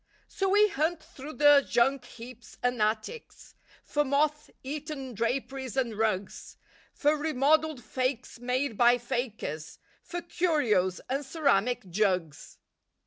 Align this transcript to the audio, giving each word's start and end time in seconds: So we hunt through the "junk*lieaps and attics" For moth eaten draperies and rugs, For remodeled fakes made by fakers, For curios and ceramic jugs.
So 0.27 0.49
we 0.49 0.67
hunt 0.67 0.99
through 1.03 1.33
the 1.33 1.61
"junk*lieaps 1.69 2.57
and 2.63 2.81
attics" 2.81 3.53
For 3.83 4.03
moth 4.03 4.49
eaten 4.63 5.13
draperies 5.13 5.77
and 5.77 5.95
rugs, 5.95 6.57
For 6.91 7.15
remodeled 7.15 7.83
fakes 7.83 8.39
made 8.39 8.79
by 8.79 8.97
fakers, 8.97 9.77
For 10.01 10.23
curios 10.23 11.01
and 11.07 11.23
ceramic 11.23 11.87
jugs. 11.91 12.57